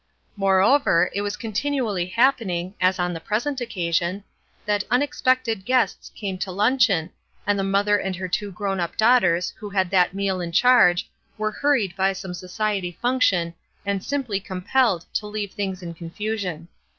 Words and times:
Moreover, 0.35 1.11
it 1.13 1.21
was 1.21 1.37
continually 1.37 2.07
happening, 2.07 2.73
as 2.81 2.97
on 2.97 3.13
the 3.13 3.19
present 3.19 3.61
occasion, 3.61 4.23
that 4.65 4.83
unexpected 4.89 5.63
guests 5.63 6.09
came 6.15 6.39
to 6.39 6.51
luncheon, 6.51 7.11
and 7.45 7.59
the 7.59 7.63
mother 7.63 7.99
and 7.99 8.15
her 8.15 8.27
two 8.27 8.51
grown 8.51 8.79
up 8.79 8.97
daughters 8.97 9.53
who 9.57 9.69
had 9.69 9.91
that 9.91 10.15
meal 10.15 10.41
in 10.41 10.53
charge 10.53 11.07
were 11.37 11.51
hurried 11.51 11.95
by 11.95 12.13
some 12.13 12.33
society 12.33 12.97
function 12.99 13.53
and 13.85 14.03
"simply 14.03 14.39
compelled" 14.39 15.05
to 15.13 15.27
leave 15.27 15.51
things 15.51 15.83
in 15.83 15.93
confusion. 15.93 16.67